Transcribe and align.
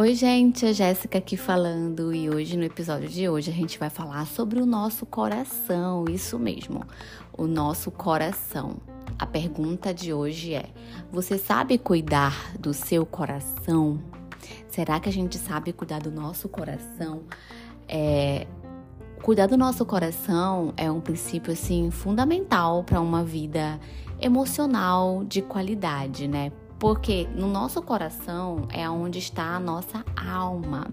Oi, 0.00 0.14
gente, 0.14 0.64
a 0.64 0.72
Jéssica 0.72 1.18
aqui 1.18 1.36
falando 1.36 2.14
e 2.14 2.30
hoje 2.30 2.56
no 2.56 2.62
episódio 2.62 3.08
de 3.08 3.28
hoje 3.28 3.50
a 3.50 3.52
gente 3.52 3.76
vai 3.80 3.90
falar 3.90 4.28
sobre 4.28 4.60
o 4.60 4.64
nosso 4.64 5.04
coração, 5.04 6.04
isso 6.08 6.38
mesmo, 6.38 6.84
o 7.36 7.48
nosso 7.48 7.90
coração. 7.90 8.76
A 9.18 9.26
pergunta 9.26 9.92
de 9.92 10.12
hoje 10.12 10.54
é: 10.54 10.66
você 11.10 11.36
sabe 11.36 11.78
cuidar 11.78 12.56
do 12.60 12.72
seu 12.72 13.04
coração? 13.04 14.00
Será 14.68 15.00
que 15.00 15.08
a 15.08 15.12
gente 15.12 15.36
sabe 15.36 15.72
cuidar 15.72 15.98
do 15.98 16.12
nosso 16.12 16.48
coração? 16.48 17.24
É, 17.88 18.46
cuidar 19.20 19.48
do 19.48 19.56
nosso 19.56 19.84
coração 19.84 20.72
é 20.76 20.88
um 20.88 21.00
princípio 21.00 21.52
assim 21.52 21.90
fundamental 21.90 22.84
para 22.84 23.00
uma 23.00 23.24
vida 23.24 23.80
emocional 24.20 25.24
de 25.24 25.42
qualidade, 25.42 26.28
né? 26.28 26.52
Porque 26.78 27.28
no 27.34 27.48
nosso 27.48 27.82
coração 27.82 28.68
é 28.70 28.88
onde 28.88 29.18
está 29.18 29.56
a 29.56 29.60
nossa 29.60 30.04
alma. 30.16 30.86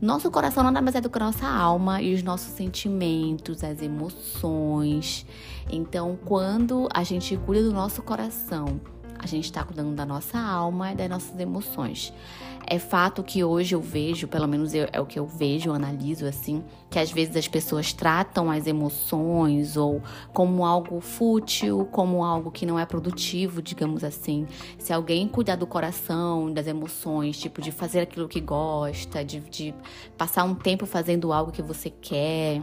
Nosso 0.00 0.30
coração 0.30 0.62
nada 0.62 0.82
mais 0.82 0.94
é 0.94 1.00
do 1.00 1.08
que 1.08 1.16
a 1.16 1.24
nossa 1.24 1.46
alma 1.46 2.02
e 2.02 2.12
os 2.12 2.22
nossos 2.22 2.52
sentimentos, 2.52 3.64
as 3.64 3.80
emoções. 3.80 5.24
Então, 5.70 6.18
quando 6.22 6.86
a 6.92 7.02
gente 7.02 7.34
cuida 7.38 7.64
do 7.64 7.72
nosso 7.72 8.02
coração, 8.02 8.78
a 9.26 9.28
gente 9.28 9.44
está 9.44 9.64
cuidando 9.64 9.94
da 9.94 10.06
nossa 10.06 10.38
alma 10.38 10.92
e 10.92 10.94
das 10.94 11.10
nossas 11.10 11.38
emoções. 11.38 12.12
É 12.68 12.80
fato 12.80 13.22
que 13.22 13.44
hoje 13.44 13.76
eu 13.76 13.80
vejo, 13.80 14.26
pelo 14.26 14.48
menos 14.48 14.74
eu, 14.74 14.88
é 14.92 15.00
o 15.00 15.06
que 15.06 15.18
eu 15.18 15.26
vejo, 15.26 15.70
eu 15.70 15.74
analiso 15.74 16.26
assim, 16.26 16.64
que 16.90 16.98
às 16.98 17.12
vezes 17.12 17.36
as 17.36 17.46
pessoas 17.46 17.92
tratam 17.92 18.50
as 18.50 18.66
emoções 18.66 19.76
ou 19.76 20.02
como 20.32 20.64
algo 20.64 21.00
fútil, 21.00 21.88
como 21.92 22.24
algo 22.24 22.50
que 22.50 22.66
não 22.66 22.76
é 22.76 22.84
produtivo, 22.84 23.62
digamos 23.62 24.02
assim. 24.02 24.48
Se 24.78 24.92
alguém 24.92 25.28
cuidar 25.28 25.54
do 25.54 25.66
coração, 25.66 26.52
das 26.52 26.66
emoções, 26.66 27.38
tipo 27.38 27.62
de 27.62 27.70
fazer 27.70 28.00
aquilo 28.00 28.26
que 28.26 28.40
gosta, 28.40 29.24
de, 29.24 29.38
de 29.40 29.74
passar 30.18 30.42
um 30.42 30.54
tempo 30.54 30.86
fazendo 30.86 31.32
algo 31.32 31.52
que 31.52 31.62
você 31.62 31.88
quer 31.88 32.62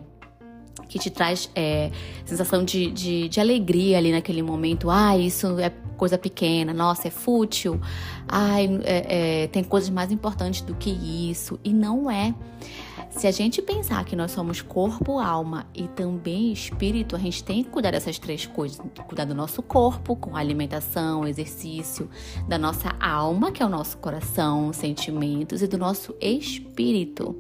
que 0.94 1.00
te 1.00 1.10
traz 1.10 1.50
é, 1.56 1.90
sensação 2.24 2.64
de, 2.64 2.92
de, 2.92 3.28
de, 3.28 3.40
alegria 3.40 3.98
ali 3.98 4.12
naquele 4.12 4.44
momento. 4.44 4.92
Ah, 4.92 5.18
isso 5.18 5.58
é 5.58 5.72
coisa 5.98 6.20
pequena, 6.20 6.72
nossa, 6.72 7.08
é 7.08 7.12
fútil. 7.12 7.82
Ai, 8.28 8.70
é, 8.84 9.44
é, 9.44 9.48
tem 9.48 9.64
coisas 9.64 9.90
mais 9.90 10.12
importantes 10.12 10.62
do 10.62 10.76
que 10.76 10.92
isso. 10.92 11.60
E 11.64 11.74
não 11.74 12.12
é. 12.12 12.36
Se 13.10 13.26
a 13.26 13.32
gente 13.32 13.60
pensar 13.60 14.06
que 14.06 14.16
nós 14.16 14.30
somos 14.30 14.62
corpo, 14.62 15.18
alma 15.18 15.66
e 15.74 15.88
também 15.88 16.54
espírito, 16.54 17.16
a 17.16 17.20
gente 17.20 17.44
tem 17.44 17.64
que 17.64 17.72
cuidar 17.72 17.90
dessas 17.90 18.20
três 18.20 18.46
coisas. 18.46 18.80
Cuidar 19.08 19.26
do 19.26 19.34
nosso 19.34 19.64
corpo, 19.64 20.16
com 20.16 20.38
alimentação, 20.38 21.28
exercício, 21.28 22.08
da 22.48 22.60
nossa 22.60 22.96
alma, 23.00 23.52
que 23.52 23.64
é 23.64 23.66
o 23.66 23.70
nosso 23.70 23.98
coração, 23.98 24.72
sentimentos, 24.72 25.64
e 25.64 25.68
do 25.68 25.78
nosso 25.80 26.14
espírito. 26.22 27.36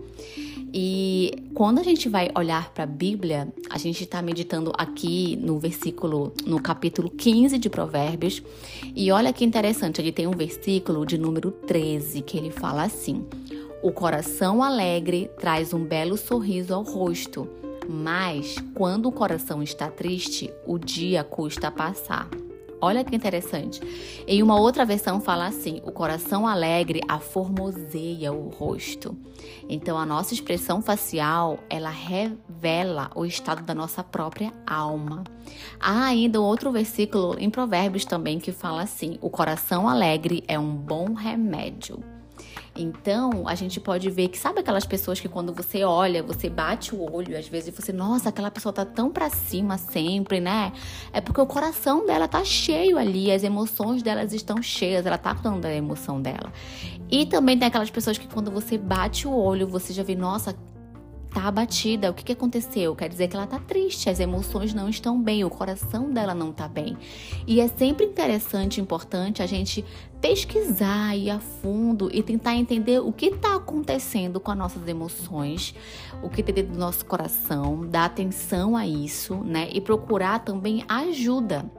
E 0.76 1.52
quando 1.54 1.78
a 1.78 1.84
gente 1.84 2.10
vai 2.10 2.32
olhar 2.36 2.74
para 2.74 2.84
a 2.84 2.88
Bíblia, 2.88 3.48
a 3.70 3.78
gente 3.78 4.04
está 4.04 4.24
meditando 4.24 4.74
aqui 4.76 5.36
no 5.36 5.60
versículo, 5.60 6.34
no 6.48 6.60
capítulo 6.60 7.12
15 7.12 7.60
de 7.60 7.70
Provérbios. 7.70 8.42
E 8.96 9.12
olha 9.12 9.32
que 9.32 9.46
interessante, 9.46 10.02
ele 10.02 10.12
tem 10.12 10.26
um 10.26 10.32
versículo 10.32 11.06
de 11.06 11.16
número 11.16 11.52
13 11.52 12.24
que 12.24 12.36
ele 12.36 12.50
fala 12.50 12.84
assim: 12.86 13.24
O 13.84 13.92
coração 13.92 14.64
alegre 14.64 15.30
traz 15.40 15.76
um 15.76 15.86
belo 15.86 16.18
sorriso 16.18 16.74
ao 16.74 16.82
rosto, 16.82 17.48
mas 17.88 18.56
quando 18.74 19.08
o 19.08 19.12
coração 19.12 19.62
está 19.62 19.90
triste, 19.90 20.52
o 20.66 20.80
dia 20.80 21.24
custa 21.24 21.70
passar. 21.70 22.28
Olha 22.84 23.02
que 23.02 23.16
interessante. 23.16 23.80
Em 24.28 24.44
uma 24.44 24.60
outra 24.60 24.84
versão 24.84 25.22
fala 25.22 25.48
assim: 25.48 25.82
o 25.86 25.92
coração 25.92 26.46
alegre 26.46 27.00
aformoseia 27.08 28.34
o 28.34 28.50
rosto. 28.50 29.18
Então 29.70 29.98
a 29.98 30.06
nossa 30.06 30.34
expressão 30.34 30.82
facial, 30.82 31.60
ela 31.70 31.90
revela 31.90 33.10
o 33.16 33.26
estado 33.26 33.64
da 33.64 33.74
nossa 33.74 34.04
própria 34.04 34.52
alma. 34.68 35.24
Há 35.80 36.04
ainda 36.04 36.42
um 36.42 36.44
outro 36.44 36.74
versículo 36.74 37.38
em 37.40 37.50
Provérbios 37.50 38.04
também 38.04 38.38
que 38.38 38.52
fala 38.52 38.82
assim: 38.82 39.18
o 39.22 39.30
coração 39.30 39.88
alegre 39.88 40.44
é 40.46 40.60
um 40.60 40.76
bom 40.76 41.14
remédio. 41.14 42.13
Então, 42.76 43.48
a 43.48 43.54
gente 43.54 43.80
pode 43.80 44.10
ver 44.10 44.30
que 44.30 44.38
sabe 44.38 44.60
aquelas 44.60 44.86
pessoas 44.86 45.20
que 45.20 45.30
quando 45.30 45.54
você 45.54 45.84
olha, 45.84 46.24
você 46.24 46.50
bate 46.50 46.96
o 46.96 47.14
olho, 47.14 47.38
às 47.38 47.48
vezes 47.48 47.74
você, 47.74 47.94
nossa, 47.94 48.30
aquela 48.30 48.50
pessoa 48.50 48.74
tá 48.74 48.84
tão 48.84 49.12
para 49.12 49.30
cima 49.30 49.78
sempre, 49.78 50.40
né? 50.40 50.74
É 51.12 51.22
porque 51.22 51.40
o 51.40 51.46
coração 51.46 52.04
dela 52.06 52.28
tá 52.28 52.44
cheio 52.44 52.98
ali, 52.98 53.32
as 53.32 53.44
emoções 53.44 54.02
delas 54.02 54.34
estão 54.34 54.60
cheias, 54.62 55.06
ela 55.06 55.20
tá 55.20 55.36
falando 55.36 55.62
da 55.62 55.74
emoção 55.74 56.20
dela. 56.20 56.52
E 57.12 57.28
também 57.28 57.60
tem 57.60 57.68
aquelas 57.68 57.92
pessoas 57.92 58.18
que 58.18 58.28
quando 58.28 58.50
você 58.50 58.76
bate 58.76 59.28
o 59.28 59.36
olho, 59.36 59.68
você 59.68 59.94
já 59.94 60.02
vê, 60.02 60.16
nossa, 60.16 60.56
tá 61.34 61.48
abatida. 61.48 62.12
O 62.12 62.14
que, 62.14 62.24
que 62.24 62.32
aconteceu? 62.32 62.96
Quer 62.96 63.10
dizer 63.10 63.28
que 63.28 63.36
ela 63.36 63.48
tá 63.48 63.60
triste, 63.60 64.10
as 64.10 64.20
emoções 64.20 64.74
não 64.74 64.88
estão 64.88 65.22
bem, 65.22 65.44
o 65.44 65.50
coração 65.50 66.12
dela 66.12 66.34
não 66.34 66.52
tá 66.52 66.68
bem. 66.68 66.98
E 67.48 67.60
é 67.60 67.68
sempre 67.68 68.06
interessante, 68.06 68.80
importante 68.80 69.42
a 69.42 69.46
gente 69.46 69.84
pesquisar 70.22 71.18
ir 71.18 71.30
a 71.30 71.40
fundo 71.40 72.10
e 72.14 72.24
tentar 72.24 72.56
entender 72.56 73.00
o 73.00 73.12
que 73.12 73.26
está 73.26 73.56
acontecendo 73.56 74.40
com 74.40 74.52
as 74.52 74.58
nossas 74.58 74.88
emoções, 74.88 75.76
o 76.22 76.30
que 76.30 76.42
tem 76.42 76.56
dentro 76.56 76.74
do 76.74 76.80
nosso 76.80 77.06
coração, 77.06 77.86
dar 77.86 78.06
atenção 78.06 78.78
a 78.78 78.88
isso, 78.88 79.36
né? 79.36 79.68
E 79.74 79.82
procurar 79.82 80.40
também 80.40 80.86
ajuda 80.88 81.70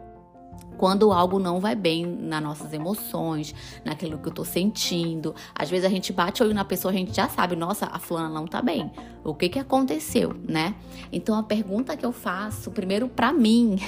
quando 0.84 1.10
algo 1.12 1.38
não 1.38 1.60
vai 1.60 1.74
bem 1.74 2.04
nas 2.04 2.42
nossas 2.42 2.70
emoções, 2.74 3.54
naquilo 3.86 4.18
que 4.18 4.28
eu 4.28 4.32
tô 4.34 4.44
sentindo. 4.44 5.34
Às 5.54 5.70
vezes 5.70 5.86
a 5.86 5.88
gente 5.88 6.12
bate 6.12 6.42
o 6.42 6.44
olho 6.44 6.54
na 6.54 6.62
pessoa, 6.62 6.92
a 6.92 6.94
gente 6.94 7.16
já 7.16 7.26
sabe, 7.26 7.56
nossa, 7.56 7.86
a 7.86 7.98
fulana 7.98 8.28
não 8.28 8.46
tá 8.46 8.60
bem. 8.60 8.92
O 9.24 9.34
que 9.34 9.48
que 9.48 9.58
aconteceu, 9.58 10.36
né? 10.46 10.74
Então 11.10 11.38
a 11.38 11.42
pergunta 11.42 11.96
que 11.96 12.04
eu 12.04 12.12
faço, 12.12 12.70
primeiro 12.70 13.08
para 13.08 13.32
mim, 13.32 13.78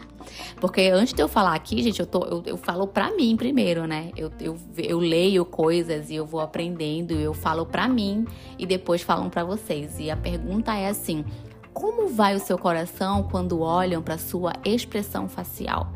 porque 0.60 0.82
antes 0.82 1.14
de 1.14 1.22
eu 1.22 1.28
falar 1.28 1.54
aqui, 1.54 1.82
gente, 1.82 2.00
eu, 2.00 2.06
tô, 2.06 2.22
eu, 2.26 2.42
eu 2.44 2.56
falo 2.58 2.86
para 2.86 3.10
mim 3.16 3.38
primeiro, 3.38 3.86
né? 3.86 4.10
Eu, 4.14 4.30
eu, 4.38 4.58
eu 4.76 4.98
leio 4.98 5.46
coisas 5.46 6.10
e 6.10 6.14
eu 6.14 6.26
vou 6.26 6.42
aprendendo, 6.42 7.14
eu 7.14 7.32
falo 7.32 7.64
para 7.64 7.88
mim 7.88 8.26
e 8.58 8.66
depois 8.66 9.00
falam 9.00 9.30
para 9.30 9.44
vocês. 9.44 9.98
E 9.98 10.10
a 10.10 10.16
pergunta 10.18 10.74
é 10.74 10.88
assim: 10.88 11.24
como 11.74 12.08
vai 12.08 12.36
o 12.36 12.40
seu 12.40 12.56
coração 12.56 13.24
quando 13.24 13.60
olham 13.60 14.00
para 14.00 14.16
sua 14.16 14.52
expressão 14.64 15.28
facial? 15.28 15.92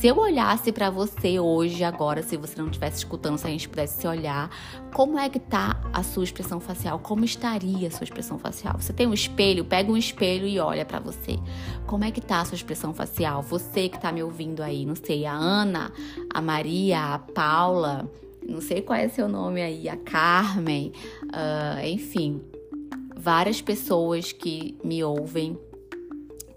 Se 0.00 0.06
eu 0.06 0.16
olhasse 0.16 0.72
para 0.72 0.90
você 0.90 1.38
hoje, 1.38 1.84
agora, 1.84 2.22
se 2.22 2.36
você 2.36 2.56
não 2.56 2.68
estivesse 2.68 2.98
escutando, 2.98 3.36
se 3.36 3.46
a 3.46 3.50
gente 3.50 3.68
pudesse 3.68 4.00
se 4.00 4.06
olhar, 4.06 4.48
como 4.94 5.18
é 5.18 5.28
que 5.28 5.38
tá 5.38 5.80
a 5.92 6.02
sua 6.02 6.24
expressão 6.24 6.60
facial? 6.60 6.98
Como 7.00 7.24
estaria 7.24 7.88
a 7.88 7.90
sua 7.90 8.04
expressão 8.04 8.38
facial? 8.38 8.76
Você 8.78 8.92
tem 8.92 9.06
um 9.06 9.12
espelho? 9.12 9.64
Pega 9.64 9.92
um 9.92 9.96
espelho 9.96 10.46
e 10.46 10.58
olha 10.58 10.84
para 10.84 10.98
você. 10.98 11.38
Como 11.86 12.04
é 12.04 12.10
que 12.10 12.20
tá 12.20 12.40
a 12.40 12.44
sua 12.44 12.56
expressão 12.56 12.94
facial? 12.94 13.42
Você 13.42 13.88
que 13.88 14.00
tá 14.00 14.10
me 14.10 14.22
ouvindo 14.22 14.62
aí, 14.62 14.86
não 14.86 14.94
sei, 14.94 15.26
a 15.26 15.32
Ana, 15.32 15.92
a 16.32 16.40
Maria, 16.40 17.14
a 17.14 17.18
Paula, 17.18 18.10
não 18.48 18.62
sei 18.62 18.80
qual 18.80 18.98
é 18.98 19.08
seu 19.08 19.28
nome 19.28 19.60
aí, 19.60 19.88
a 19.88 19.96
Carmen, 19.96 20.92
uh, 21.24 21.84
enfim, 21.84 22.40
várias 23.18 23.60
pessoas 23.60 24.32
que 24.32 24.78
me 24.84 25.02
ouvem. 25.02 25.58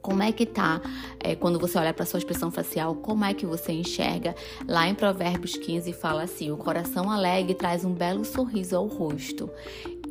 Como 0.02 0.24
é 0.24 0.32
que 0.32 0.46
tá 0.46 0.82
é, 1.20 1.36
quando 1.36 1.60
você 1.60 1.78
olha 1.78 1.94
para 1.94 2.06
sua 2.06 2.20
expressão 2.20 2.50
facial? 2.50 2.96
Como 2.96 3.24
é 3.24 3.34
que 3.34 3.46
você 3.46 3.72
enxerga? 3.72 4.36
Lá 4.68 4.88
em 4.88 4.96
Provérbios 4.96 5.56
15 5.58 5.94
fala 5.94 6.24
assim: 6.24 6.52
o 6.52 6.58
coração 6.58 7.10
alegre 7.10 7.54
traz 7.54 7.84
um 7.86 7.94
belo 7.94 8.26
sorriso 8.26 8.76
ao 8.76 8.88
rosto. 8.88 9.50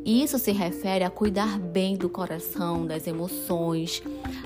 Isso 0.03 0.39
se 0.39 0.51
refere 0.51 1.03
a 1.03 1.09
cuidar 1.09 1.59
bem 1.59 1.95
do 1.95 2.09
coração, 2.09 2.87
das 2.87 3.05
emoções. 3.05 4.01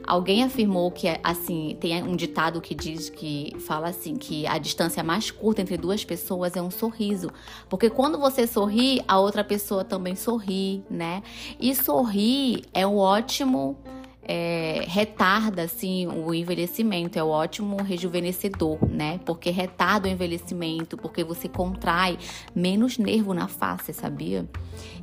Alguém 0.05 0.43
afirmou 0.43 0.91
que 0.91 1.07
assim, 1.23 1.77
tem 1.79 2.03
um 2.03 2.16
ditado 2.16 2.59
que 2.59 2.75
diz 2.75 3.09
que 3.09 3.55
fala 3.59 3.88
assim 3.88 4.16
que 4.16 4.45
a 4.47 4.57
distância 4.57 5.02
mais 5.02 5.31
curta 5.31 5.61
entre 5.61 5.78
duas 5.78 6.03
pessoas 6.03 6.55
é 6.55 6.61
um 6.61 6.69
sorriso, 6.69 7.29
porque 7.69 7.90
quando 7.90 8.19
você 8.19 8.46
sorri, 8.46 9.02
a 9.07 9.17
outra 9.17 9.43
pessoa 9.43 9.84
também 9.84 10.16
sorri, 10.16 10.84
né? 10.90 11.23
E 11.59 11.73
sorrir 11.73 12.63
é 12.73 12.85
um 12.85 12.97
ótimo 12.97 13.78
é, 14.27 14.83
retarda 14.87 15.61
assim 15.61 16.07
o 16.07 16.33
envelhecimento, 16.33 17.17
é 17.17 17.23
o 17.23 17.27
ótimo 17.27 17.77
rejuvenescedor, 17.81 18.79
né? 18.89 19.19
Porque 19.23 19.51
retarda 19.51 20.07
o 20.07 20.11
envelhecimento, 20.11 20.97
porque 20.97 21.23
você 21.23 21.47
contrai 21.47 22.17
menos 22.53 22.97
nervo 22.97 23.33
na 23.33 23.47
face, 23.47 23.93
sabia? 23.93 24.49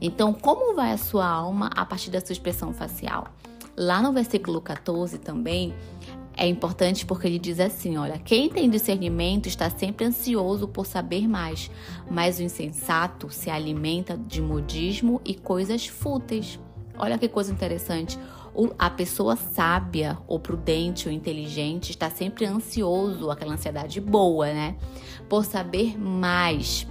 Então, 0.00 0.32
como 0.34 0.74
vai 0.74 0.90
a 0.90 0.98
sua 0.98 1.26
alma 1.26 1.70
a 1.74 1.86
partir 1.86 2.10
da 2.10 2.20
sua 2.20 2.32
expressão 2.32 2.74
facial? 2.74 3.28
Lá 3.76 4.02
no 4.02 4.12
versículo 4.12 4.60
14 4.60 5.18
também 5.18 5.72
é 6.36 6.46
importante 6.46 7.06
porque 7.06 7.28
ele 7.28 7.38
diz 7.38 7.60
assim: 7.60 7.96
olha, 7.96 8.18
quem 8.18 8.48
tem 8.48 8.68
discernimento 8.68 9.46
está 9.46 9.70
sempre 9.70 10.04
ansioso 10.04 10.66
por 10.66 10.84
saber 10.84 11.28
mais, 11.28 11.70
mas 12.10 12.40
o 12.40 12.42
insensato 12.42 13.30
se 13.30 13.48
alimenta 13.48 14.16
de 14.16 14.42
modismo 14.42 15.20
e 15.24 15.34
coisas 15.34 15.86
fúteis. 15.86 16.58
Olha 16.98 17.16
que 17.16 17.28
coisa 17.28 17.52
interessante 17.52 18.18
a 18.78 18.90
pessoa 18.90 19.36
sábia, 19.36 20.18
ou 20.26 20.38
prudente, 20.38 21.08
ou 21.08 21.14
inteligente 21.14 21.90
está 21.90 22.10
sempre 22.10 22.44
ansioso, 22.44 23.30
aquela 23.30 23.54
ansiedade 23.54 24.00
boa, 24.00 24.46
né? 24.46 24.76
Por 25.28 25.44
saber 25.44 25.98
mais. 25.98 26.86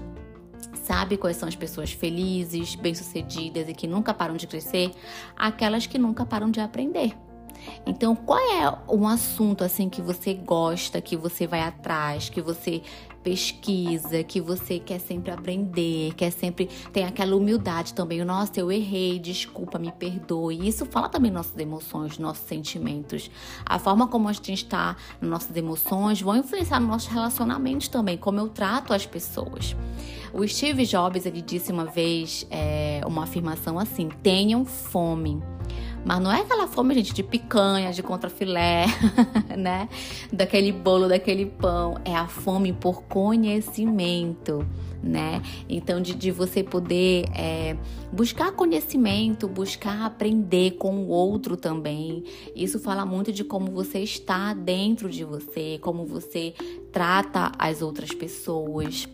Sabe 0.83 1.17
quais 1.17 1.37
são 1.37 1.47
as 1.47 1.55
pessoas 1.55 1.91
felizes, 1.91 2.75
bem-sucedidas 2.75 3.69
e 3.69 3.73
que 3.73 3.87
nunca 3.87 4.13
param 4.13 4.35
de 4.35 4.47
crescer? 4.47 4.91
Aquelas 5.35 5.85
que 5.85 5.97
nunca 5.97 6.25
param 6.25 6.49
de 6.49 6.59
aprender. 6.59 7.15
Então, 7.85 8.15
qual 8.15 8.39
é 8.39 8.77
um 8.87 9.07
assunto 9.07 9.63
assim 9.63 9.89
que 9.89 10.01
você 10.01 10.33
gosta, 10.33 11.01
que 11.01 11.15
você 11.15 11.47
vai 11.47 11.61
atrás, 11.61 12.29
que 12.29 12.41
você 12.41 12.81
pesquisa, 13.23 14.23
que 14.23 14.41
você 14.41 14.79
quer 14.79 14.99
sempre 14.99 15.31
aprender, 15.31 16.13
quer 16.15 16.31
sempre 16.31 16.67
tem 16.91 17.05
aquela 17.05 17.35
humildade 17.35 17.93
também. 17.93 18.23
Nossa, 18.23 18.59
eu 18.59 18.71
errei, 18.71 19.19
desculpa, 19.19 19.77
me 19.77 19.91
perdoe. 19.91 20.67
Isso 20.67 20.85
fala 20.85 21.07
também 21.07 21.31
nossas 21.31 21.57
emoções, 21.57 22.17
nossos 22.17 22.45
sentimentos. 22.47 23.29
A 23.65 23.77
forma 23.79 24.07
como 24.07 24.27
a 24.27 24.33
gente 24.33 24.53
está 24.53 24.95
nas 25.19 25.29
nossas 25.29 25.55
emoções 25.55 26.21
vão 26.21 26.35
influenciar 26.35 26.79
nos 26.79 26.89
nossos 26.89 27.07
relacionamentos 27.07 27.87
também, 27.87 28.17
como 28.17 28.39
eu 28.39 28.49
trato 28.49 28.93
as 28.93 29.05
pessoas. 29.05 29.75
O 30.33 30.47
Steve 30.47 30.85
Jobs 30.85 31.25
ele 31.25 31.41
disse 31.41 31.71
uma 31.71 31.85
vez 31.85 32.47
é, 32.49 33.01
uma 33.05 33.23
afirmação 33.23 33.77
assim: 33.77 34.09
tenham 34.23 34.65
fome. 34.65 35.41
Mas 36.03 36.19
não 36.19 36.31
é 36.31 36.41
aquela 36.41 36.67
fome, 36.67 36.95
gente, 36.95 37.13
de 37.13 37.23
picanha, 37.23 37.91
de 37.91 38.01
contrafilé, 38.01 38.85
né? 39.57 39.87
Daquele 40.31 40.71
bolo, 40.71 41.07
daquele 41.07 41.45
pão. 41.45 41.97
É 42.03 42.15
a 42.15 42.27
fome 42.27 42.73
por 42.73 43.03
conhecimento, 43.03 44.65
né? 45.03 45.41
Então, 45.69 46.01
de, 46.01 46.15
de 46.15 46.31
você 46.31 46.63
poder 46.63 47.25
é, 47.35 47.77
buscar 48.11 48.51
conhecimento, 48.51 49.47
buscar 49.47 50.05
aprender 50.05 50.71
com 50.71 50.95
o 50.95 51.07
outro 51.07 51.55
também. 51.55 52.23
Isso 52.55 52.79
fala 52.79 53.05
muito 53.05 53.31
de 53.31 53.43
como 53.43 53.71
você 53.71 53.99
está 53.99 54.53
dentro 54.53 55.07
de 55.07 55.23
você, 55.23 55.77
como 55.81 56.05
você 56.05 56.53
trata 56.91 57.51
as 57.59 57.81
outras 57.81 58.11
pessoas. 58.11 59.07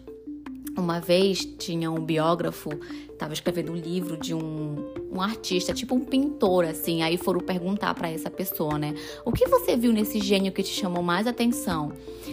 Uma 0.78 1.00
vez 1.00 1.44
tinha 1.44 1.90
um 1.92 2.00
biógrafo, 2.00 2.70
estava 3.12 3.34
escrevendo 3.34 3.72
um 3.72 3.76
livro 3.76 4.16
de 4.16 4.36
um, 4.36 4.76
um 5.12 5.22
artista, 5.22 5.74
tipo 5.74 5.96
um 5.96 6.00
pintor, 6.00 6.66
assim. 6.66 7.02
Aí 7.02 7.18
foram 7.18 7.40
perguntar 7.40 7.94
para 7.94 8.10
essa 8.10 8.30
pessoa, 8.30 8.78
né? 8.78 8.94
O 9.26 9.32
que 9.32 9.48
você 9.48 9.76
viu 9.76 9.92
nesse 9.94 10.20
gênio 10.20 10.52
que 10.52 10.64
te 10.64 10.74
chamou 10.74 11.02
mais 11.02 11.28
atenção? 11.28 11.92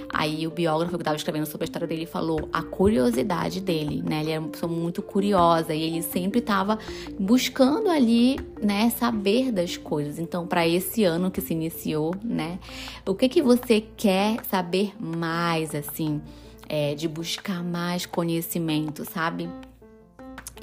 Aí 0.09 0.47
o 0.47 0.51
biógrafo 0.51 0.97
que 0.97 1.03
estava 1.03 1.17
escrevendo 1.17 1.47
sobre 1.47 1.65
a 1.65 1.67
história 1.67 1.87
dele 1.87 2.07
falou 2.07 2.49
a 2.53 2.63
curiosidade 2.63 3.61
dele, 3.61 4.03
né? 4.03 4.21
Ele 4.21 4.31
era 4.31 4.41
uma 4.41 4.51
pessoa 4.51 4.71
muito 4.71 5.03
curiosa 5.03 5.75
e 5.75 5.83
ele 5.83 6.03
sempre 6.03 6.41
estava 6.41 6.79
buscando 7.19 7.89
ali, 7.89 8.39
né, 8.61 8.91
saber 8.91 9.51
das 9.51 9.77
coisas. 9.77 10.19
Então, 10.19 10.47
para 10.47 10.67
esse 10.67 11.05
ano 11.05 11.31
que 11.31 11.41
se 11.41 11.53
iniciou, 11.53 12.15
né? 12.23 12.59
O 13.07 13.15
que 13.15 13.29
que 13.29 13.43
você 13.43 13.83
quer 13.97 14.45
saber 14.45 14.93
mais, 15.01 15.75
assim? 15.75 16.21
é, 16.69 16.95
de 16.95 17.09
buscar 17.09 17.63
mais 17.63 18.07
conhecimento, 18.07 19.05
sabe? 19.05 19.49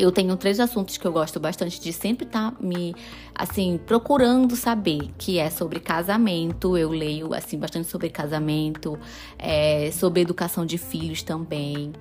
Eu 0.02 0.12
tenho 0.12 0.36
três 0.36 0.60
assuntos 0.60 0.98
que 0.98 1.06
eu 1.06 1.12
gosto 1.12 1.40
bastante 1.40 1.80
de 1.80 1.94
sempre 1.94 2.26
estar 2.26 2.54
tá 2.54 2.58
me, 2.60 2.96
assim, 3.36 3.80
procurando 3.86 4.56
saber, 4.56 5.12
que 5.16 5.38
é 5.38 5.48
sobre 5.48 5.80
casamento. 5.80 6.76
Eu 6.76 6.90
leio, 6.90 7.36
assim, 7.36 7.56
bastante 7.56 7.88
sobre 7.88 8.10
casamento, 8.10 8.98
é, 9.38 9.92
sobre 9.92 10.22
educação 10.22 10.66
de 10.66 10.80
filhos 10.80 11.22
também 11.22 11.94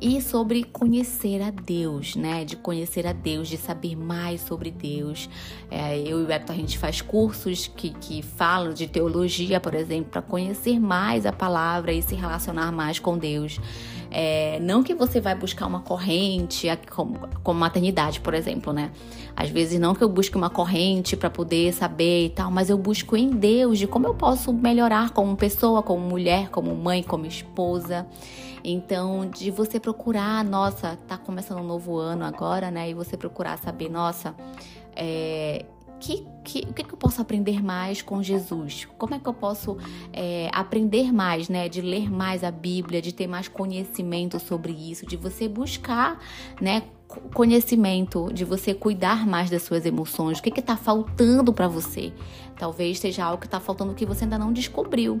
e 0.00 0.20
sobre 0.22 0.62
conhecer 0.62 1.42
a 1.42 1.50
Deus, 1.50 2.14
né? 2.14 2.44
De 2.44 2.54
conhecer 2.54 3.04
a 3.08 3.12
Deus, 3.12 3.48
de 3.48 3.56
saber 3.56 3.96
mais 3.96 4.40
sobre 4.40 4.70
Deus. 4.70 5.28
É, 5.68 5.98
eu 5.98 6.20
e 6.20 6.24
o 6.26 6.30
Hector, 6.30 6.54
a 6.54 6.58
gente 6.58 6.78
faz 6.78 7.00
cursos 7.00 7.66
que, 7.66 7.90
que 7.90 8.22
falam 8.22 8.72
de 8.72 8.86
teologia, 8.86 9.58
por 9.58 9.74
exemplo, 9.74 10.10
para 10.12 10.22
conhecer 10.22 10.78
mais 10.78 11.26
a 11.26 11.32
palavra 11.32 11.92
e 11.92 12.00
se 12.00 12.14
relacionar 12.14 12.70
mais 12.70 13.00
com 13.00 13.18
Deus. 13.18 13.58
É, 14.10 14.58
não 14.60 14.82
que 14.82 14.94
você 14.94 15.20
vai 15.20 15.34
buscar 15.34 15.66
uma 15.66 15.80
corrente, 15.80 16.66
como, 16.90 17.28
como 17.42 17.60
maternidade, 17.60 18.20
por 18.20 18.34
exemplo, 18.34 18.72
né? 18.72 18.90
Às 19.36 19.50
vezes 19.50 19.78
não 19.78 19.94
que 19.94 20.02
eu 20.02 20.08
busque 20.08 20.36
uma 20.36 20.50
corrente 20.50 21.16
para 21.16 21.28
poder 21.28 21.72
saber 21.72 22.26
e 22.26 22.30
tal, 22.30 22.50
mas 22.50 22.70
eu 22.70 22.78
busco 22.78 23.16
em 23.16 23.30
Deus 23.30 23.78
de 23.78 23.86
como 23.86 24.06
eu 24.06 24.14
posso 24.14 24.52
melhorar 24.52 25.10
como 25.10 25.36
pessoa, 25.36 25.82
como 25.82 26.00
mulher, 26.00 26.48
como 26.48 26.74
mãe, 26.74 27.02
como 27.02 27.26
esposa. 27.26 28.06
Então, 28.64 29.28
de 29.28 29.50
você 29.50 29.78
procurar, 29.78 30.44
nossa, 30.44 30.98
tá 31.06 31.16
começando 31.16 31.60
um 31.60 31.66
novo 31.66 31.96
ano 31.96 32.24
agora, 32.24 32.70
né? 32.70 32.90
E 32.90 32.94
você 32.94 33.16
procurar 33.16 33.58
saber, 33.58 33.88
nossa, 33.88 34.34
é, 34.96 35.64
que, 35.98 36.26
que, 36.44 36.60
o 36.60 36.72
que, 36.72 36.84
que 36.84 36.94
eu 36.94 36.98
posso 36.98 37.20
aprender 37.20 37.62
mais 37.62 38.02
com 38.02 38.22
Jesus? 38.22 38.86
Como 38.96 39.14
é 39.14 39.18
que 39.18 39.28
eu 39.28 39.34
posso 39.34 39.76
é, 40.12 40.50
aprender 40.52 41.12
mais, 41.12 41.48
né? 41.48 41.68
De 41.68 41.80
ler 41.80 42.10
mais 42.10 42.42
a 42.44 42.50
Bíblia, 42.50 43.02
de 43.02 43.12
ter 43.12 43.26
mais 43.26 43.48
conhecimento 43.48 44.38
sobre 44.38 44.72
isso, 44.72 45.06
de 45.06 45.16
você 45.16 45.48
buscar, 45.48 46.20
né? 46.60 46.82
Conhecimento, 47.32 48.30
de 48.32 48.44
você 48.44 48.74
cuidar 48.74 49.26
mais 49.26 49.48
das 49.48 49.62
suas 49.62 49.86
emoções, 49.86 50.38
o 50.38 50.42
que 50.42 50.60
está 50.60 50.76
faltando 50.76 51.52
para 51.52 51.66
você. 51.66 52.12
Talvez 52.58 52.98
seja 52.98 53.24
algo 53.24 53.38
que 53.38 53.46
está 53.46 53.58
faltando 53.58 53.94
que 53.94 54.04
você 54.04 54.24
ainda 54.24 54.38
não 54.38 54.52
descobriu. 54.52 55.20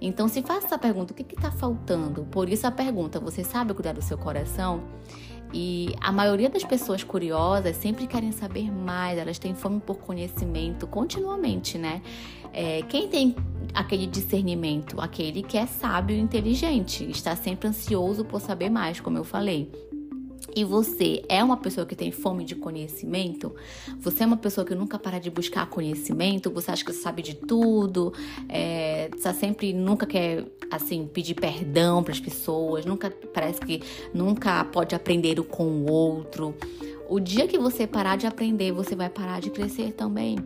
Então, 0.00 0.26
se 0.26 0.42
faça 0.42 0.66
essa 0.66 0.78
pergunta: 0.78 1.12
o 1.12 1.16
que 1.16 1.34
está 1.34 1.50
faltando? 1.50 2.24
Por 2.24 2.48
isso, 2.48 2.66
a 2.66 2.70
pergunta: 2.70 3.20
você 3.20 3.44
sabe 3.44 3.72
cuidar 3.74 3.92
do 3.92 4.02
seu 4.02 4.18
coração? 4.18 4.82
E 5.52 5.94
a 6.00 6.12
maioria 6.12 6.50
das 6.50 6.64
pessoas 6.64 7.02
curiosas 7.02 7.76
sempre 7.76 8.06
querem 8.06 8.32
saber 8.32 8.70
mais, 8.70 9.18
elas 9.18 9.38
têm 9.38 9.54
fome 9.54 9.80
por 9.80 9.96
conhecimento 9.98 10.86
continuamente, 10.86 11.78
né? 11.78 12.02
É, 12.52 12.82
quem 12.82 13.08
tem 13.08 13.34
aquele 13.74 14.06
discernimento? 14.06 15.00
Aquele 15.00 15.42
que 15.42 15.56
é 15.56 15.66
sábio 15.66 16.16
e 16.16 16.20
inteligente, 16.20 17.08
está 17.10 17.34
sempre 17.36 17.68
ansioso 17.68 18.24
por 18.24 18.40
saber 18.40 18.70
mais, 18.70 19.00
como 19.00 19.16
eu 19.16 19.24
falei 19.24 19.70
e 20.58 20.64
você 20.64 21.22
é 21.28 21.42
uma 21.42 21.56
pessoa 21.56 21.86
que 21.86 21.94
tem 21.94 22.10
fome 22.10 22.44
de 22.44 22.56
conhecimento, 22.56 23.54
você 24.00 24.24
é 24.24 24.26
uma 24.26 24.36
pessoa 24.36 24.64
que 24.64 24.74
nunca 24.74 24.98
para 24.98 25.20
de 25.20 25.30
buscar 25.30 25.70
conhecimento, 25.70 26.50
você 26.50 26.72
acha 26.72 26.84
que 26.84 26.92
sabe 26.92 27.22
de 27.22 27.34
tudo, 27.34 28.12
é, 28.48 29.08
sempre 29.38 29.72
nunca 29.72 30.04
quer 30.04 30.44
assim 30.68 31.06
pedir 31.06 31.34
perdão 31.34 32.02
para 32.02 32.12
as 32.12 32.18
pessoas, 32.18 32.84
nunca 32.84 33.08
parece 33.32 33.60
que 33.60 33.80
nunca 34.12 34.64
pode 34.64 34.96
aprender 34.96 35.40
com 35.44 35.64
o 35.64 35.88
outro. 35.88 36.52
O 37.08 37.20
dia 37.20 37.46
que 37.46 37.56
você 37.56 37.86
parar 37.86 38.16
de 38.16 38.26
aprender, 38.26 38.72
você 38.72 38.96
vai 38.96 39.08
parar 39.08 39.40
de 39.40 39.50
crescer 39.50 39.92
também 39.92 40.36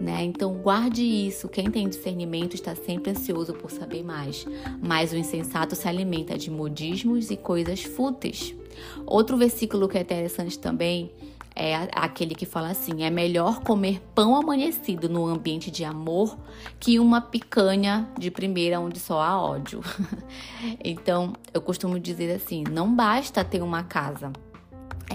né? 0.00 0.24
Então 0.24 0.54
guarde 0.54 1.02
isso. 1.02 1.48
Quem 1.48 1.70
tem 1.70 1.88
discernimento 1.88 2.54
está 2.54 2.74
sempre 2.74 3.10
ansioso 3.10 3.52
por 3.54 3.70
saber 3.70 4.02
mais. 4.02 4.46
Mas 4.82 5.12
o 5.12 5.16
insensato 5.16 5.74
se 5.74 5.88
alimenta 5.88 6.36
de 6.36 6.50
modismos 6.50 7.30
e 7.30 7.36
coisas 7.36 7.82
fúteis. 7.82 8.54
Outro 9.06 9.36
versículo 9.36 9.88
que 9.88 9.98
é 9.98 10.00
interessante 10.00 10.58
também 10.58 11.10
é 11.54 11.88
aquele 11.92 12.34
que 12.34 12.46
fala 12.46 12.70
assim: 12.70 13.02
é 13.04 13.10
melhor 13.10 13.60
comer 13.60 14.00
pão 14.14 14.34
amanhecido 14.34 15.08
no 15.08 15.26
ambiente 15.26 15.70
de 15.70 15.84
amor 15.84 16.36
que 16.80 16.98
uma 16.98 17.20
picanha 17.20 18.08
de 18.18 18.30
primeira 18.30 18.80
onde 18.80 18.98
só 18.98 19.20
há 19.20 19.40
ódio. 19.40 19.82
então, 20.82 21.34
eu 21.52 21.60
costumo 21.60 22.00
dizer 22.00 22.34
assim: 22.34 22.64
não 22.70 22.94
basta 22.94 23.44
ter 23.44 23.62
uma 23.62 23.82
casa 23.82 24.32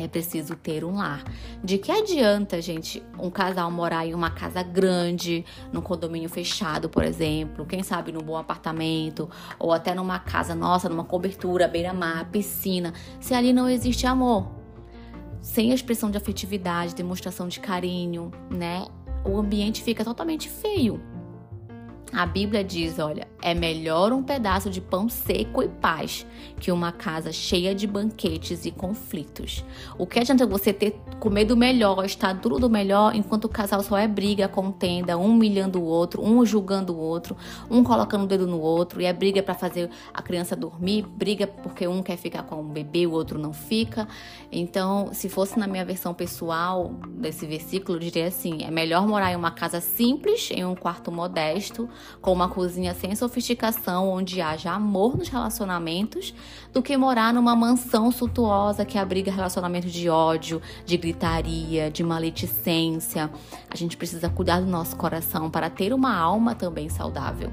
é 0.03 0.07
preciso 0.07 0.55
ter 0.55 0.83
um 0.83 0.95
lar. 0.95 1.23
De 1.63 1.77
que 1.77 1.91
adianta, 1.91 2.61
gente, 2.61 3.03
um 3.19 3.29
casal 3.29 3.69
morar 3.71 4.05
em 4.05 4.13
uma 4.13 4.29
casa 4.29 4.61
grande, 4.63 5.45
num 5.71 5.81
condomínio 5.81 6.29
fechado, 6.29 6.89
por 6.89 7.03
exemplo, 7.03 7.65
quem 7.65 7.83
sabe 7.83 8.11
num 8.11 8.21
bom 8.21 8.37
apartamento, 8.37 9.29
ou 9.59 9.71
até 9.71 9.93
numa 9.93 10.19
casa 10.19 10.55
nossa, 10.55 10.89
numa 10.89 11.03
cobertura, 11.03 11.67
beira-mar, 11.67 12.29
piscina, 12.31 12.93
se 13.19 13.33
ali 13.33 13.53
não 13.53 13.69
existe 13.69 14.05
amor? 14.05 14.47
Sem 15.41 15.71
expressão 15.71 16.11
de 16.11 16.17
afetividade, 16.17 16.95
demonstração 16.95 17.47
de 17.47 17.59
carinho, 17.59 18.31
né? 18.49 18.85
O 19.23 19.37
ambiente 19.37 19.81
fica 19.81 20.03
totalmente 20.03 20.49
feio. 20.49 21.01
A 22.13 22.25
Bíblia 22.25 22.63
diz: 22.63 22.99
olha, 22.99 23.27
é 23.41 23.53
melhor 23.53 24.13
um 24.13 24.23
pedaço 24.23 24.69
de 24.69 24.79
pão 24.79 25.09
seco 25.09 25.61
e 25.61 25.67
paz 25.67 26.25
que 26.59 26.71
uma 26.71 26.91
casa 26.91 27.31
cheia 27.31 27.75
de 27.75 27.85
banquetes 27.85 28.65
e 28.65 28.71
conflitos. 28.71 29.63
O 29.97 30.07
que 30.07 30.19
adianta 30.19 30.45
você 30.45 30.71
ter 30.73 30.99
comer 31.19 31.45
do 31.45 31.57
melhor, 31.57 32.05
estar 32.05 32.33
duro 32.33 32.59
do 32.59 32.69
melhor, 32.69 33.13
enquanto 33.13 33.45
o 33.45 33.49
casal 33.49 33.83
só 33.83 33.97
é 33.97 34.07
briga, 34.07 34.47
contenda, 34.47 35.17
um 35.17 35.27
humilhando 35.27 35.79
o 35.79 35.83
outro, 35.83 36.23
um 36.23 36.45
julgando 36.45 36.93
o 36.93 36.97
outro, 36.97 37.35
um 37.69 37.83
colocando 37.83 38.23
o 38.23 38.27
dedo 38.27 38.47
no 38.47 38.59
outro, 38.59 39.01
e 39.01 39.05
é 39.05 39.13
briga 39.13 39.43
para 39.43 39.53
fazer 39.53 39.89
a 40.13 40.21
criança 40.21 40.55
dormir, 40.55 41.03
briga 41.03 41.45
porque 41.45 41.87
um 41.87 42.01
quer 42.01 42.17
ficar 42.17 42.43
com 42.43 42.61
o 42.61 42.63
bebê, 42.63 43.05
o 43.05 43.11
outro 43.11 43.37
não 43.37 43.53
fica. 43.53 44.07
Então, 44.51 45.09
se 45.11 45.27
fosse 45.29 45.59
na 45.59 45.67
minha 45.67 45.83
versão 45.85 46.13
pessoal 46.13 46.91
desse 47.09 47.45
versículo, 47.45 47.97
eu 47.97 48.01
diria 48.01 48.27
assim: 48.27 48.63
é 48.63 48.71
melhor 48.71 49.05
morar 49.07 49.31
em 49.31 49.35
uma 49.35 49.51
casa 49.51 49.81
simples, 49.81 50.49
em 50.51 50.65
um 50.65 50.75
quarto 50.75 51.11
modesto 51.11 51.89
com 52.21 52.31
uma 52.31 52.49
cozinha 52.49 52.93
sem 52.93 53.15
sofisticação, 53.15 54.09
onde 54.09 54.41
haja 54.41 54.71
amor 54.71 55.17
nos 55.17 55.29
relacionamentos, 55.29 56.33
do 56.77 56.81
que 56.83 56.95
morar 56.95 57.33
numa 57.33 57.55
mansão 57.55 58.11
suntuosa 58.11 58.85
que 58.85 58.99
abriga 58.99 59.31
relacionamentos 59.31 59.91
de 59.91 60.07
ódio, 60.09 60.61
de 60.85 60.95
gritaria, 60.95 61.89
de 61.89 62.03
maledicência. 62.03 63.31
A 63.67 63.75
gente 63.75 63.97
precisa 63.97 64.29
cuidar 64.29 64.59
do 64.59 64.67
nosso 64.67 64.95
coração 64.95 65.49
para 65.49 65.71
ter 65.71 65.91
uma 65.91 66.15
alma 66.15 66.53
também 66.53 66.87
saudável. 66.87 67.51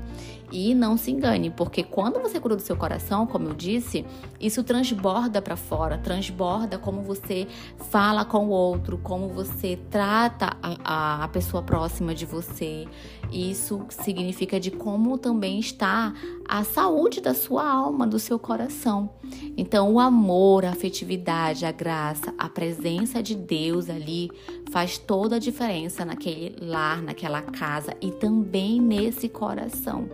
E 0.52 0.74
não 0.74 0.96
se 0.98 1.10
engane, 1.10 1.50
porque 1.50 1.82
quando 1.82 2.20
você 2.20 2.38
cura 2.38 2.54
do 2.54 2.60
seu 2.60 2.76
coração, 2.76 3.26
como 3.26 3.48
eu 3.48 3.54
disse, 3.54 4.04
isso 4.38 4.62
transborda 4.62 5.40
para 5.40 5.56
fora, 5.56 5.96
transborda 5.96 6.78
como 6.78 7.00
você 7.00 7.48
fala 7.90 8.26
com 8.26 8.46
o 8.46 8.50
outro, 8.50 8.98
como 8.98 9.28
você 9.30 9.78
trata 9.90 10.54
a, 10.62 11.24
a 11.24 11.28
pessoa 11.28 11.62
próxima 11.62 12.14
de 12.14 12.26
você. 12.26 12.86
Isso 13.32 13.84
significa 13.88 14.60
de 14.60 14.70
como 14.70 15.18
também 15.18 15.58
está 15.58 16.12
a 16.48 16.62
saúde 16.64 17.20
da 17.20 17.34
sua 17.34 17.68
alma, 17.68 18.06
do 18.06 18.18
seu 18.18 18.38
coração. 18.38 19.10
Então, 19.56 19.92
o 19.92 20.00
amor, 20.00 20.64
a 20.64 20.70
afetividade, 20.70 21.64
a 21.64 21.72
graça, 21.72 22.34
a 22.38 22.48
presença 22.48 23.22
de 23.22 23.34
Deus 23.34 23.88
ali 23.88 24.30
faz 24.70 24.98
toda 24.98 25.36
a 25.36 25.38
diferença 25.38 26.04
naquele 26.04 26.56
lar, 26.60 27.02
naquela 27.02 27.42
casa 27.42 27.94
e 28.00 28.10
também 28.10 28.80
nesse 28.80 29.28
coração. 29.28 30.08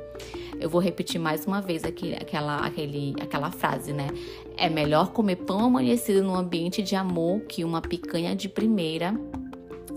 Eu 0.58 0.68
vou 0.68 0.80
repetir 0.80 1.18
mais 1.18 1.46
uma 1.46 1.60
vez 1.60 1.84
aqui, 1.84 2.14
aquela, 2.14 2.58
aquele, 2.58 3.14
aquela 3.20 3.50
frase, 3.50 3.92
né? 3.92 4.08
É 4.56 4.68
melhor 4.68 5.10
comer 5.12 5.36
pão 5.36 5.60
amanhecido 5.64 6.22
num 6.22 6.34
ambiente 6.34 6.82
de 6.82 6.94
amor 6.94 7.40
que 7.42 7.64
uma 7.64 7.80
picanha 7.80 8.36
de 8.36 8.46
primeira 8.46 9.14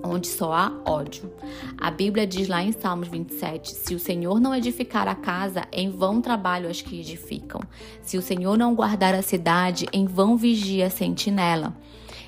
onde 0.04 0.28
só 0.28 0.54
há 0.54 0.72
ódio. 0.86 1.32
A 1.78 1.90
Bíblia 1.90 2.28
diz 2.28 2.48
lá 2.48 2.62
em 2.62 2.72
Salmos 2.72 3.08
27: 3.08 3.74
Se 3.74 3.96
o 3.96 4.00
Senhor 4.00 4.40
não 4.40 4.54
edificar 4.54 5.08
a 5.08 5.16
casa, 5.16 5.64
em 5.72 5.90
vão 5.90 6.22
trabalham 6.22 6.70
as 6.70 6.82
que 6.82 7.00
edificam. 7.00 7.62
Se 8.02 8.18
o 8.18 8.22
Senhor 8.22 8.58
não 8.58 8.76
guardar 8.76 9.16
a 9.16 9.22
cidade, 9.22 9.86
em 9.94 10.06
vão 10.06 10.36
vigia 10.36 10.88
a 10.88 10.90
sentinela. 10.90 11.76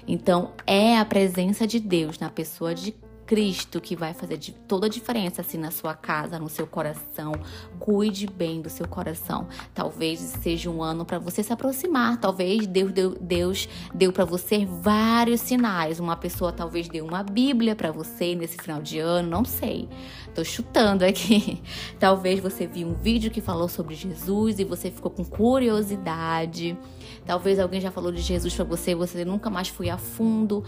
Então, 0.08 0.52
é 0.66 0.98
a 0.98 1.06
presença 1.06 1.66
de 1.66 1.80
Deus 1.80 2.20
na 2.20 2.30
pessoa 2.30 2.76
de 2.76 2.94
Cristo 3.26 3.82
que 3.82 3.96
vai 3.96 4.14
fazer 4.14 4.38
toda 4.68 4.86
a 4.86 4.90
diferença 4.90 5.42
assim 5.42 5.58
na 5.58 5.72
sua 5.72 5.94
casa, 5.94 6.38
no 6.38 6.50
seu 6.50 6.68
coração. 6.68 7.34
Cuide 7.80 8.28
bem 8.28 8.62
do 8.62 8.70
seu 8.70 8.88
coração. 8.88 9.48
Talvez 9.74 10.20
seja 10.20 10.70
um 10.70 10.82
ano 10.82 11.06
para 11.06 11.18
você 11.18 11.42
se 11.42 11.52
aproximar. 11.52 12.20
Talvez 12.20 12.68
Deus 12.68 12.92
deu, 12.92 13.18
Deus 13.20 13.68
deu 13.94 14.12
para 14.12 14.26
você 14.26 14.66
vários 14.66 15.42
sinais. 15.42 16.00
Uma 16.00 16.16
pessoa 16.16 16.52
talvez 16.52 16.88
deu 16.88 17.06
uma 17.06 17.24
Bíblia 17.24 17.76
para 17.76 17.92
você 17.92 18.36
nesse 18.36 18.58
final 18.58 18.82
de 18.82 19.00
ano, 19.00 19.30
não 19.30 19.46
sei. 19.46 19.90
Tô 20.34 20.44
chutando 20.44 21.06
aqui. 21.06 21.62
Talvez 21.98 22.40
você 22.40 22.68
viu 22.68 22.90
um 22.90 22.94
vídeo 22.94 23.32
que 23.32 23.40
falou 23.42 23.70
sobre 23.70 23.96
Jesus 23.96 24.60
e 24.60 24.66
você 24.66 24.92
ficou 24.92 25.10
com 25.10 25.24
curiosidade. 25.24 26.78
Talvez 27.26 27.58
alguém 27.58 27.82
já 27.82 27.90
falou 27.90 28.12
de 28.12 28.22
Jesus 28.22 28.54
para 28.54 28.66
você, 28.66 28.94
você 28.94 29.26
nunca 29.26 29.50
mais 29.50 29.70
foi 29.70 29.90
a 29.90 29.98
fundo. 29.98 30.64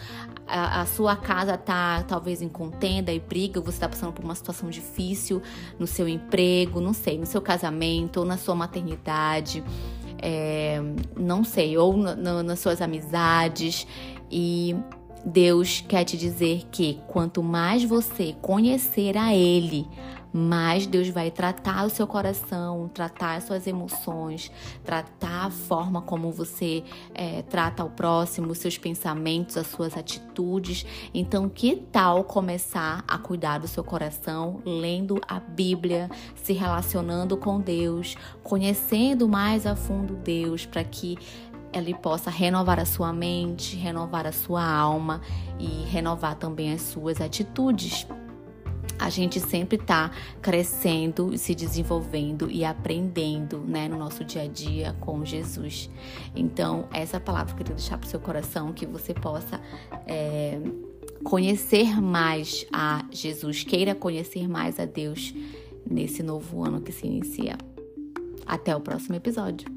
A, 0.47 0.81
a 0.81 0.85
sua 0.85 1.15
casa 1.15 1.57
tá 1.57 2.03
talvez 2.03 2.41
em 2.41 2.46
contenda 2.49 3.11
e 3.11 3.19
briga, 3.19 3.59
você 3.61 3.77
está 3.77 3.89
passando 3.89 4.13
por 4.13 4.23
uma 4.23 4.35
situação 4.35 4.69
difícil 4.69 5.41
no 5.79 5.87
seu 5.87 6.07
emprego, 6.07 6.79
não 6.79 6.93
sei, 6.93 7.17
no 7.17 7.25
seu 7.25 7.41
casamento 7.41 8.17
ou 8.17 8.25
na 8.25 8.37
sua 8.37 8.55
maternidade. 8.55 9.63
É, 10.19 10.81
não 11.15 11.43
sei, 11.43 11.77
ou 11.77 11.95
no, 11.95 12.15
no, 12.15 12.43
nas 12.43 12.59
suas 12.59 12.81
amizades. 12.81 13.85
E 14.31 14.75
Deus 15.25 15.83
quer 15.87 16.03
te 16.03 16.17
dizer 16.17 16.63
que 16.71 16.99
quanto 17.07 17.43
mais 17.43 17.83
você 17.83 18.35
conhecer 18.41 19.17
a 19.17 19.35
Ele, 19.35 19.87
mais 20.31 20.85
Deus 20.85 21.09
vai 21.09 21.31
tratar 21.31 21.85
o 21.85 21.89
seu 21.89 22.05
coração, 22.05 22.89
tratar 22.93 23.35
as 23.35 23.45
suas 23.45 23.65
emoções, 23.67 24.51
tratar 24.83 25.45
a 25.45 25.49
forma 25.49 26.01
como 26.01 26.31
você 26.31 26.83
é, 27.13 27.41
trata 27.43 27.83
o 27.83 27.89
próximo, 27.89 28.51
os 28.51 28.57
seus 28.57 28.77
pensamentos, 28.77 29.57
as 29.57 29.67
suas 29.67 29.97
atitudes. 29.97 30.85
Então, 31.13 31.49
que 31.49 31.75
tal 31.91 32.23
começar 32.23 33.03
a 33.07 33.17
cuidar 33.17 33.59
do 33.59 33.67
seu 33.67 33.83
coração 33.83 34.61
lendo 34.65 35.19
a 35.27 35.39
Bíblia, 35.39 36.09
se 36.35 36.53
relacionando 36.53 37.37
com 37.37 37.59
Deus, 37.59 38.15
conhecendo 38.43 39.27
mais 39.27 39.65
a 39.65 39.75
fundo 39.75 40.15
Deus, 40.15 40.65
para 40.65 40.83
que 40.83 41.17
ele 41.73 41.93
possa 41.93 42.29
renovar 42.29 42.79
a 42.79 42.85
sua 42.85 43.13
mente, 43.13 43.75
renovar 43.75 44.25
a 44.25 44.31
sua 44.31 44.63
alma 44.63 45.21
e 45.59 45.83
renovar 45.85 46.35
também 46.35 46.71
as 46.71 46.81
suas 46.81 47.19
atitudes 47.21 48.07
a 48.99 49.09
gente 49.09 49.39
sempre 49.39 49.77
está 49.77 50.11
crescendo, 50.41 51.37
se 51.37 51.53
desenvolvendo 51.53 52.49
e 52.49 52.65
aprendendo, 52.65 53.59
né, 53.59 53.87
no 53.87 53.97
nosso 53.97 54.23
dia 54.23 54.43
a 54.43 54.47
dia 54.47 54.95
com 54.99 55.23
Jesus. 55.23 55.89
Então, 56.35 56.87
essa 56.91 57.19
palavra 57.19 57.53
eu 57.53 57.57
queria 57.57 57.75
deixar 57.75 57.97
para 57.97 58.07
o 58.07 58.09
seu 58.09 58.19
coração 58.19 58.73
que 58.73 58.85
você 58.85 59.13
possa 59.13 59.61
é, 60.05 60.59
conhecer 61.23 62.01
mais 62.01 62.65
a 62.71 63.05
Jesus, 63.11 63.63
queira 63.63 63.93
conhecer 63.93 64.47
mais 64.47 64.79
a 64.79 64.85
Deus 64.85 65.33
nesse 65.89 66.23
novo 66.23 66.63
ano 66.63 66.81
que 66.81 66.91
se 66.91 67.05
inicia. 67.05 67.57
Até 68.45 68.75
o 68.75 68.79
próximo 68.79 69.15
episódio. 69.15 69.76